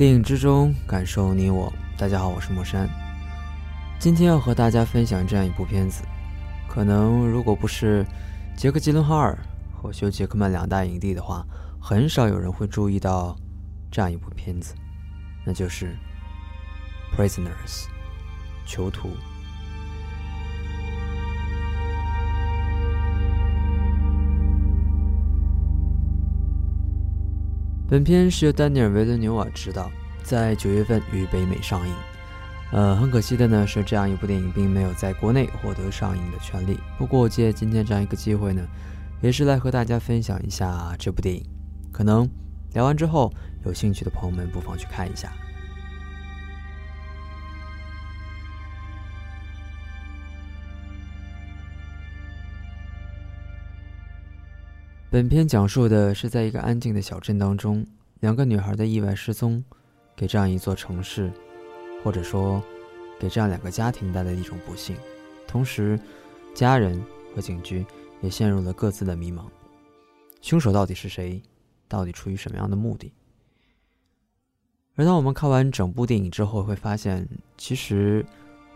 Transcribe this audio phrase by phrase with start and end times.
[0.00, 1.70] 电影之中感受你我。
[1.98, 2.88] 大家好，我是莫山。
[3.98, 6.02] 今天要和大家分享这样一部片子，
[6.66, 8.02] 可能如果不是
[8.56, 9.38] 杰克·吉伦哈尔
[9.70, 11.46] 和休·杰克曼两大影帝的话，
[11.78, 13.36] 很少有人会注意到
[13.90, 14.74] 这样一部片子，
[15.44, 15.94] 那就是
[17.14, 17.84] 《Prisoners》
[18.64, 19.10] 囚徒。
[27.90, 29.90] 本片是由丹尼尔·维伦纽瓦执导，
[30.22, 31.92] 在九月份于北美上映。
[32.70, 36.78] 呃，很可惜的呢是，这样一部电影并没有在国内获得上映的权利。
[36.96, 38.64] 不过，借今天这样一个机会呢，
[39.20, 41.44] 也是来和大家分享一下这部电影。
[41.90, 42.30] 可能
[42.74, 43.28] 聊完之后，
[43.64, 45.32] 有兴趣的朋友们不妨去看一下。
[55.10, 57.84] 本片讲述的是，在一个安静的小镇当中，
[58.20, 59.64] 两个女孩的意外失踪，
[60.14, 61.32] 给这样一座城市，
[62.04, 62.62] 或者说，
[63.18, 64.96] 给这样两个家庭带来一种不幸。
[65.48, 65.98] 同时，
[66.54, 67.84] 家人和警局
[68.20, 69.46] 也陷入了各自的迷茫：
[70.42, 71.42] 凶手到底是谁？
[71.88, 73.12] 到底出于什么样的目的？
[74.94, 77.26] 而当我们看完整部电影之后，会发现，
[77.58, 78.24] 其实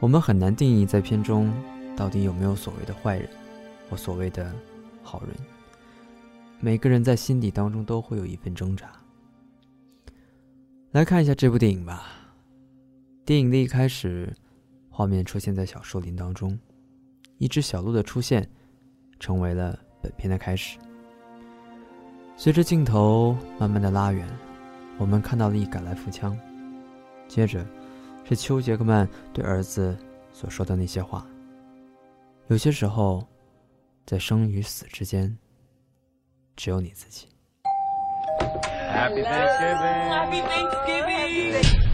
[0.00, 1.52] 我们很难定义在片中
[1.94, 3.28] 到底有没有所谓的坏人，
[3.90, 4.50] 或所谓的
[5.02, 5.36] 好人。
[6.64, 8.92] 每个人在心底当中都会有一份挣扎。
[10.92, 12.06] 来看一下这部电影吧。
[13.24, 14.32] 电影的一开始，
[14.88, 16.56] 画面出现在小树林当中，
[17.38, 18.48] 一只小鹿的出现，
[19.18, 20.78] 成为了本片的开始。
[22.36, 24.24] 随着镜头慢慢的拉远，
[24.98, 26.38] 我们看到了一杆来福枪，
[27.26, 27.66] 接着
[28.22, 29.98] 是丘·杰克曼对儿子
[30.32, 31.26] 所说的那些话。
[32.46, 33.26] 有些时候，
[34.06, 35.36] 在生与死之间。
[36.61, 37.27] 只有你自己。
[38.39, 40.09] Happy Thanksgiving!
[40.09, 41.87] Happy Thanksgiving!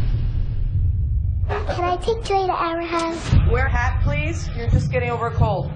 [1.75, 3.34] Can I take Joy to our house?
[3.51, 4.50] Wear a hat, please.
[4.56, 5.72] You're just getting over a cold.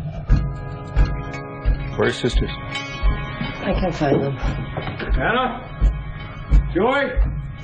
[1.97, 2.51] Where are sisters?
[2.51, 4.37] I can't find them.
[4.37, 5.63] Anna?
[6.73, 7.11] Joy?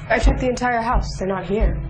[0.10, 1.08] I checked the entire house.
[1.18, 1.82] They're not here.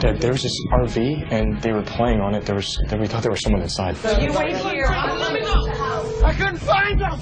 [0.00, 2.44] Dad, there was this RV and they were playing on it.
[2.46, 3.96] There was, we thought there was someone inside.
[4.20, 4.86] You wait here.
[4.86, 5.68] Let me know.
[6.24, 7.18] I couldn't find them!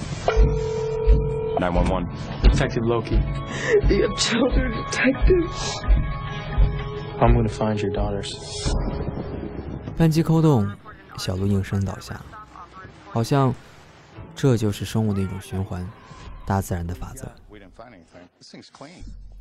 [1.59, 2.07] 911.
[2.43, 3.19] Detective Loki.
[3.89, 5.51] Do you have children, detective?
[7.21, 8.33] I'm gonna find your daughters.
[9.97, 10.71] 扳机扣动，
[11.17, 12.21] 小鹿应声倒下，
[13.11, 13.53] 好像
[14.37, 15.85] 这就是生物的一种循环，
[16.47, 17.29] 大自然的法则。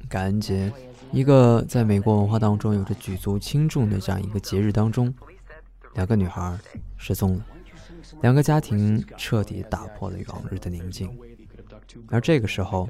[0.09, 0.73] 感恩节，
[1.11, 5.13] 一个在美国文化当中有着举足轻重的这样一个节日当中，
[5.95, 6.59] 两个女孩
[6.97, 7.47] 失踪了，
[8.21, 11.11] 两个家庭彻底打破了往日的宁静。
[12.09, 12.89] 而这个时候，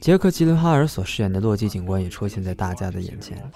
[0.00, 3.50] 杰克·吉伦哈尔所饰演的洛基警官也出现在大家的眼前。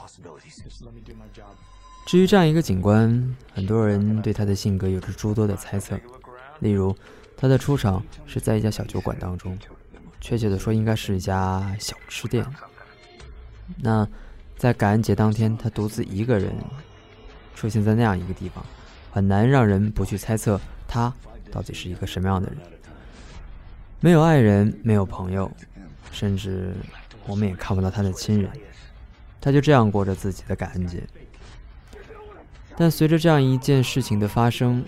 [2.06, 5.98] 至于这样一个警官，很多人对他的性格有着诸多的猜测，
[6.60, 6.94] 例如
[7.36, 9.58] 他的出场是在一家小酒馆当中。
[10.24, 12.42] 确切的说，应该是一家小吃店。
[13.76, 14.08] 那
[14.56, 16.50] 在感恩节当天，他独自一个人
[17.54, 18.64] 出现在那样一个地方，
[19.12, 20.58] 很难让人不去猜测
[20.88, 21.12] 他
[21.52, 22.56] 到底是一个什么样的人。
[24.00, 25.50] 没有爱人，没有朋友，
[26.10, 26.72] 甚至
[27.26, 28.50] 我们也看不到他的亲人。
[29.42, 31.02] 他就这样过着自己的感恩节。
[32.78, 34.82] 但随着这样一件事情的发生，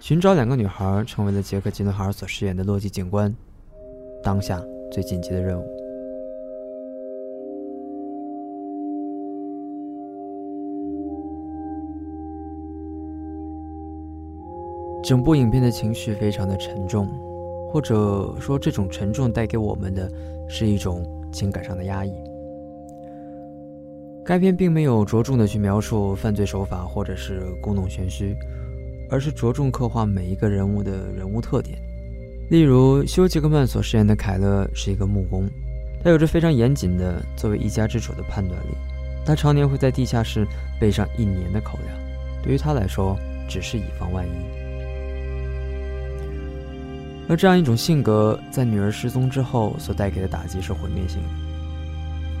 [0.00, 3.32] 寻找两个女孩成为了杰克·吉伦哈尔所饰演的洛基警官
[4.20, 4.60] 当下。
[4.90, 5.64] 最紧急的任务。
[15.02, 17.08] 整部影片的情绪非常的沉重，
[17.68, 20.08] 或者说这种沉重带给我们的
[20.46, 22.12] 是一种情感上的压抑。
[24.22, 28.36] 该片并没有着重的去描述犯罪手法或者是故弄玄虚，
[29.10, 31.76] 而是着重刻画每一个人物的人物特点。
[32.50, 35.48] 例如，休·杰克曼所饰演的凯勒是一个木工，
[36.02, 38.74] 他有着非常严谨的作为一家之主的判断力。
[39.24, 40.44] 他常年会在地下室
[40.80, 41.96] 备上一年的口粮，
[42.42, 43.16] 对于他来说，
[43.48, 44.30] 只是以防万一。
[47.28, 51.28] 而这样一种性格，在女儿失踪之后所带给的打击是毁灭性的。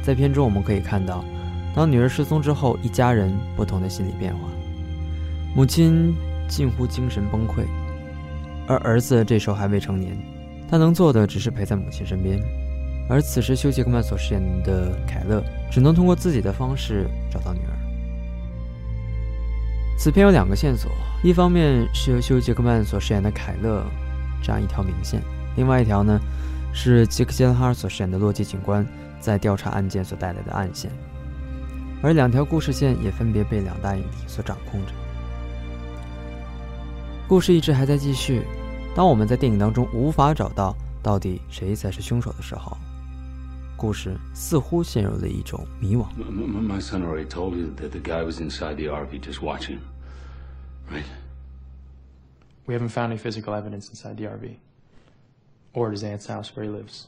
[0.02, 1.24] 在片中我们可以看到，
[1.72, 4.40] 当女儿失踪之后，一家人不同的心理变化，
[5.54, 6.12] 母亲
[6.48, 7.64] 近乎精神崩溃。
[8.70, 10.16] 而儿子这时候还未成年，
[10.70, 12.40] 他能做的只是陪在母亲身边。
[13.08, 17.74] 而此时，休·杰克曼所饰演的凯勒只能通过自己的方式找到女儿。
[19.98, 20.88] 此片有两个线索，
[21.24, 23.84] 一方面是由休·杰克曼所饰演的凯勒
[24.40, 25.20] 这样一条明线，
[25.56, 26.20] 另外一条呢
[26.72, 28.86] 是杰克·吉伦哈尔所饰演的洛基警官
[29.18, 30.88] 在调查案件所带来的暗线，
[32.00, 34.92] 而两条故事线也分别被两大影帝所掌控着。
[37.26, 38.44] 故事一直还在继续。
[38.99, 42.77] 当我们在电影当中无法找到到底谁才是凶手的时候，
[43.77, 46.07] 故事似乎陷入了一种迷惘。
[46.17, 49.79] My, my son already told you that the guy was inside the RV just watching,
[50.89, 51.03] right?
[52.65, 54.55] We haven't found any physical evidence inside the RV.
[55.73, 57.07] Or at his aunt's house where he lives.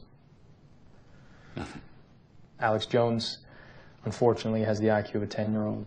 [1.55, 1.81] Nothing.
[2.59, 3.37] Alex Jones,
[4.03, 5.85] unfortunately, has the IQ of a 10 year old.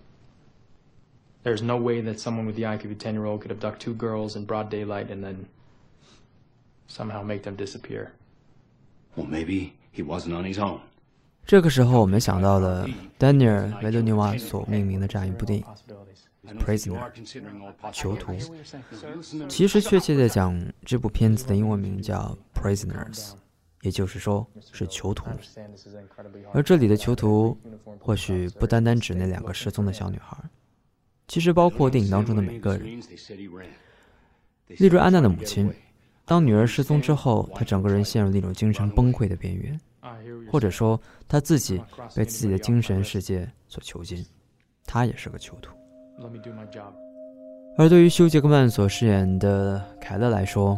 [1.42, 3.80] There's no way that someone with the IQ of a 10 year old could abduct
[3.80, 5.46] two girls in broad daylight and then
[6.87, 8.09] somehow make them disappear.
[9.15, 10.79] Well, maybe he wasn't on his own.
[11.45, 12.87] 这个时候，我们想到了
[13.17, 15.65] 丹尼尔·维多尼瓦所命名的这样一部电影
[16.59, 17.11] 《Prisoner》
[17.93, 18.33] （囚徒）。
[19.47, 23.13] 其实，确切的讲，这部片子的英文名叫《Prisoners》，
[23.83, 25.25] 也就是说是囚徒。
[26.51, 27.55] 而这里的囚徒，
[27.99, 30.35] 或许不单单指那两个失踪的小女孩，
[31.27, 32.99] 其实包括电影当中的每个人，
[34.67, 35.71] 例如安娜的母亲。
[36.25, 39.79] 当女儿失踪之后，他整个人陷入了一种精神崩溃的边缘，
[40.51, 41.79] 或者说他自己
[42.15, 44.25] 被自己的精神世界所囚禁，
[44.85, 45.75] 他也是个囚徒。
[47.77, 50.75] 而对于休·杰克曼所饰演的凯勒来说，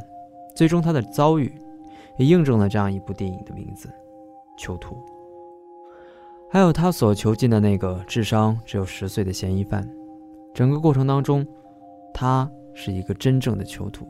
[0.55, 1.53] 最终他的遭遇
[2.17, 3.89] 也印证了这样一部电影的名字——
[4.57, 4.97] 囚徒。
[6.49, 9.87] 还有他所囚禁的那个智商只有十岁的嫌疑犯，
[10.53, 11.45] 整个过程当中，
[12.13, 14.07] 他是一个真正的囚徒。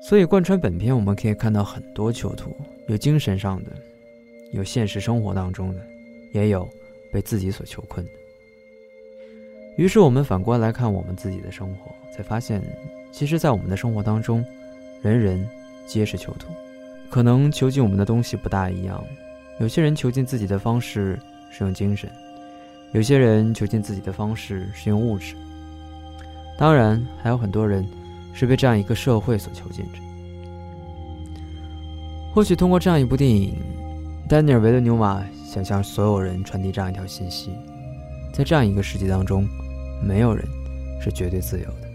[0.00, 2.56] 所以贯穿本片，我们可以看到很多囚徒，
[2.86, 3.72] 有精神上的，
[4.52, 5.80] 有现实生活当中的，
[6.32, 6.68] 也有
[7.12, 8.12] 被自己所囚困的。
[9.76, 12.62] 于是我们反观来看我们自己的生活，才发现，
[13.12, 14.44] 其实，在我们的生活当中，
[15.02, 15.48] 人人
[15.86, 16.48] 皆是囚徒。
[17.10, 19.02] 可能囚禁我们的东西不大一样，
[19.60, 21.18] 有些人囚禁自己的方式
[21.50, 22.10] 是用精神，
[22.92, 25.34] 有些人囚禁自己的方式是用物质。
[26.58, 27.86] 当然，还有很多人
[28.32, 29.98] 是被这样一个社会所囚禁着。
[32.34, 33.56] 或许通过这样一部电影，
[34.28, 37.50] 丹尼尔·维伦纽瓦想向所有人传递这样一条信息：
[38.32, 39.48] 在这样一个世界当中，
[40.06, 40.46] 没有人
[41.00, 41.88] 是绝对自由的。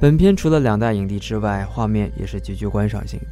[0.00, 3.26] 本片除了两大影帝之外，画面也是极具观赏性的。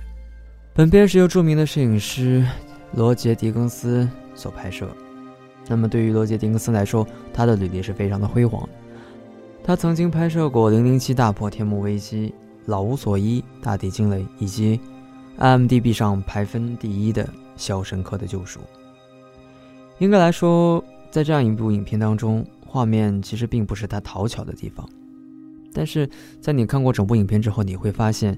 [0.72, 2.46] 本片是由著名的摄影师
[2.92, 4.88] 罗杰·狄更斯所拍摄。
[5.66, 8.66] 那么对于罗杰·狄更斯来说，他的履历是非常的辉煌。
[9.62, 12.28] 他曾经拍摄过《零零七大破天幕危机》
[12.64, 14.80] 《老无所依》《大地惊雷》，以及
[15.38, 17.24] IMDB 上排分第一的
[17.56, 18.58] 《肖申克的救赎》。
[19.98, 24.88] 应该来说，在这样一部影片当中，画面其实并不是他讨巧的地方。
[25.72, 26.08] 但是
[26.40, 28.36] 在你看过整部影片之后，你会发现，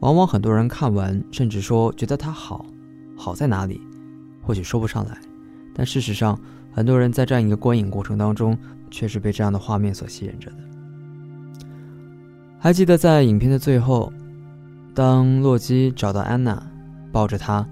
[0.00, 2.66] 往往很多人看完，甚至说觉得它好，
[3.16, 3.80] 好在哪里，
[4.42, 5.16] 或许说不上来。
[5.72, 6.38] 但事实上，
[6.72, 8.58] 很多人在这样一个观影过程当中，
[8.94, 10.56] 却是被这样的画面所吸引着的。
[12.60, 14.12] 还记得在影片的最后，
[14.94, 16.62] 当洛基找到安娜，
[17.10, 17.66] 抱着她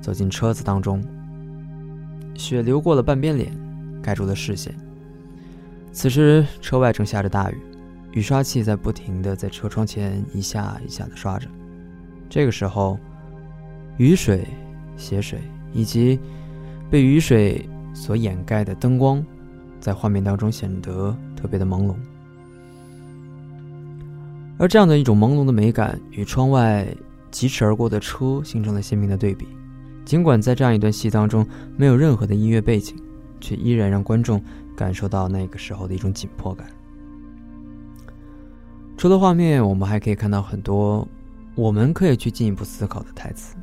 [0.00, 1.02] 走进车子当中，
[2.36, 3.52] 血流过了半边脸，
[4.00, 4.72] 盖住了视线。
[5.90, 7.58] 此时车外正下着大雨。
[8.12, 11.48] 雨刷器在不停的在车窗前一下一下的刷着。
[12.28, 12.96] 这个时候，
[13.98, 14.46] 雨水、
[14.96, 15.40] 血水
[15.72, 16.18] 以及
[16.88, 19.24] 被雨水所掩盖的灯光，
[19.80, 21.94] 在画面当中显得特别的朦胧。
[24.58, 26.86] 而这样的一种朦胧的美感，与窗外
[27.30, 29.48] 疾驰而过的车形成了鲜明的对比。
[30.04, 31.46] 尽管在这样一段戏当中
[31.76, 32.96] 没有任何的音乐背景，
[33.40, 34.42] 却依然让观众
[34.76, 36.66] 感受到那个时候的一种紧迫感。
[38.96, 41.08] 除了画面，我们还可以看到很多
[41.54, 43.56] 我们可以去进一步思考的台词。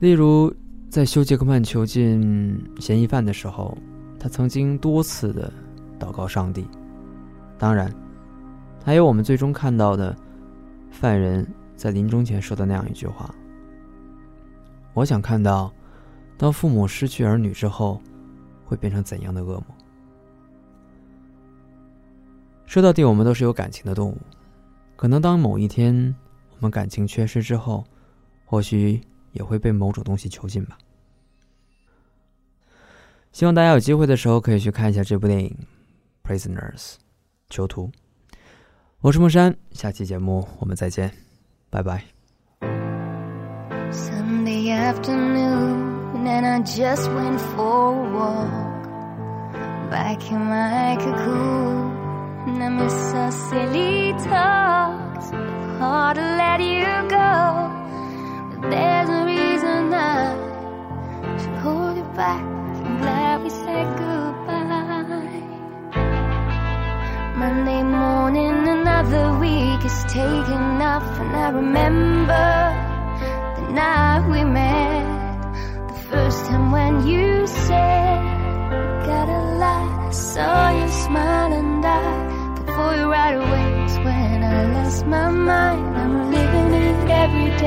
[0.00, 0.52] 例如，
[0.90, 3.76] 在修·杰克曼囚禁嫌疑犯的时候，
[4.20, 5.50] 他曾经多次的
[5.98, 6.64] 祷告上帝。
[7.58, 7.90] 当然，
[8.84, 10.14] 还有我们最终看到的
[10.90, 13.34] 犯人在临终前说的那样一句话
[14.92, 15.72] ：“我想看到，
[16.36, 18.00] 当父母失去儿女之后，
[18.66, 19.64] 会变成怎样的噩梦。”
[22.66, 24.18] 说到底，我们都是有感情的动物。
[24.96, 26.14] 可能当某一天
[26.50, 27.82] 我们感情缺失之后，
[28.44, 29.00] 或许
[29.32, 30.76] 也会被某种东西囚禁吧。
[33.32, 35.56] 希望大家有机会的时候可以去看一下这部电影
[36.24, 36.94] prisoners
[37.48, 37.90] 囚徒
[39.00, 41.10] 我是木山下期节目我们再见
[41.70, 42.04] 拜拜
[43.90, 48.88] sunday afternoon and i just went for a walk
[49.90, 50.96] back in my
[52.46, 53.30] and i miss our
[55.78, 56.16] Hard
[58.50, 59.92] but there s reason
[61.62, 62.59] hold back
[69.90, 72.48] is taken off and I remember
[73.56, 75.06] the night we met.
[75.92, 78.18] The first time when you said
[79.08, 82.06] Got a light." I saw you smile and I
[82.58, 83.66] Before you right away.
[83.88, 85.84] Is when I lost my mind.
[86.00, 87.59] I'm living it every day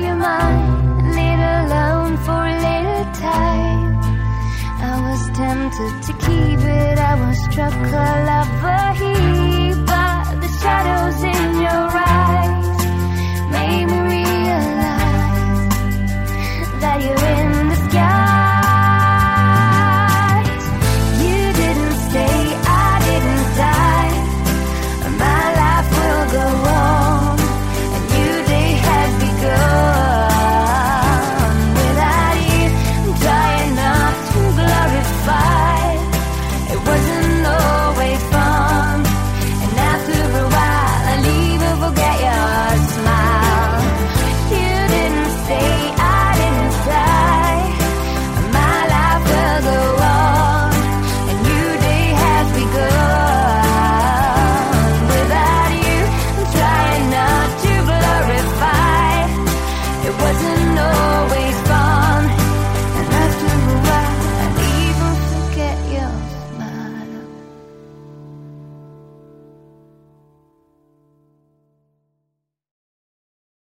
[0.00, 1.12] you're mine,
[1.62, 3.92] alone for a little time.
[4.90, 11.22] I was tempted to keep it, I was struck a lover heap by the shadows
[11.22, 11.91] in your